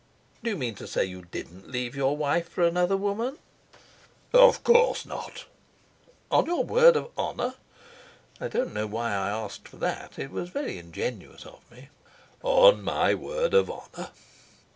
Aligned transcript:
"Do 0.41 0.49
you 0.49 0.57
mean 0.57 0.73
to 0.81 0.87
say 0.87 1.05
you 1.05 1.25
didn't 1.25 1.69
leave 1.69 1.95
your 1.95 2.17
wife 2.17 2.49
for 2.49 2.63
another 2.63 2.97
woman?" 2.97 3.37
"Of 4.33 4.63
course 4.63 5.05
not." 5.05 5.45
"On 6.31 6.43
your 6.47 6.63
word 6.63 6.95
of 6.95 7.11
honour?" 7.15 7.53
I 8.39 8.47
don't 8.47 8.73
know 8.73 8.87
why 8.87 9.11
I 9.11 9.29
asked 9.29 9.67
for 9.67 9.77
that. 9.77 10.17
It 10.17 10.31
was 10.31 10.49
very 10.49 10.79
ingenuous 10.79 11.45
of 11.45 11.59
me. 11.69 11.89
"On 12.41 12.81
my 12.81 13.13
word 13.13 13.53
of 13.53 13.69
honour." 13.69 14.09